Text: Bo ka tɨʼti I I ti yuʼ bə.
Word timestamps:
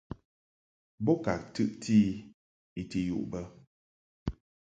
Bo 1.05 1.13
ka 1.23 1.33
tɨʼti 1.53 1.97
I 2.09 2.11
I 2.79 2.81
ti 2.91 2.99
yuʼ 3.09 3.23
bə. 3.31 3.39